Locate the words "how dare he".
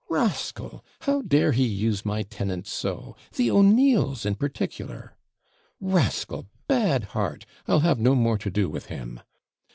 1.01-1.63